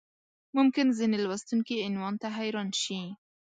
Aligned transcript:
ممکن 0.57 0.87
ځینې 0.97 1.17
لوستونکي 1.23 1.75
عنوان 1.87 2.13
ته 2.21 2.27
حیران 2.37 2.69
شي. 2.81 3.01